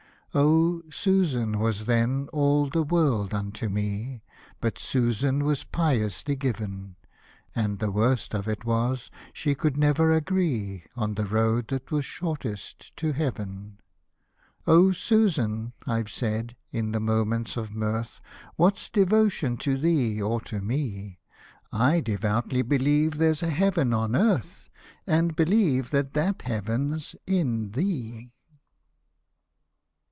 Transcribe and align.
Oh: 0.33 0.81
Susan 0.89 1.59
was 1.59 1.87
then 1.87 2.29
all 2.31 2.67
the 2.69 2.83
world 2.83 3.33
unto 3.33 3.67
me. 3.67 4.21
But 4.61 4.79
Susan 4.79 5.43
was 5.43 5.65
piously 5.65 6.37
given; 6.37 6.95
And 7.53 7.79
the 7.79 7.91
worst 7.91 8.33
of 8.33 8.47
it 8.47 8.63
was, 8.63 9.11
we 9.45 9.55
could 9.55 9.75
never 9.75 10.13
agree 10.13 10.85
On 10.95 11.15
the 11.15 11.25
road 11.25 11.67
that 11.67 11.91
was 11.91 12.05
shortest 12.05 12.95
to 12.95 13.11
Heaven.'• 13.11 13.79
O 14.65 14.93
Susan!" 14.93 15.73
I've 15.85 16.09
said, 16.09 16.55
in 16.71 16.93
the 16.93 17.01
moments 17.01 17.57
of 17.57 17.75
mirth," 17.75 18.21
What's 18.55 18.87
devotion 18.89 19.57
to 19.57 19.77
thee 19.77 20.21
or 20.21 20.39
to 20.45 20.61
me? 20.61 21.19
I 21.73 21.99
devoutly 21.99 22.61
believe 22.61 23.15
there's 23.17 23.43
a 23.43 23.49
heaven 23.49 23.93
on 23.93 24.15
earth, 24.15 24.69
And 25.05 25.35
believe 25.35 25.91
that 25.91 26.13
that 26.13 26.43
heaven's 26.43 27.17
in 27.27 27.71
thee 27.71 28.31